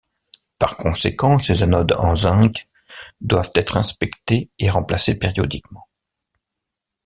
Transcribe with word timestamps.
Par 0.57 0.77
conséquent, 0.77 1.37
ces 1.37 1.61
anodes 1.61 1.91
en 1.91 2.15
zinc 2.15 2.65
doivent 3.19 3.51
être 3.53 3.77
inspectées 3.77 4.49
et 4.57 4.67
remplacées 4.71 5.13
périodiquement. 5.19 5.87